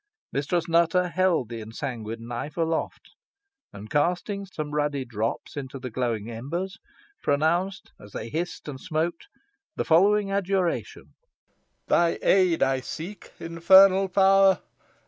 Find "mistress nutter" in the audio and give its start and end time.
0.31-1.09